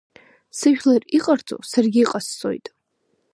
[0.57, 2.65] Сыжәлар иҟарҵо, саргьы иҟасҵоит…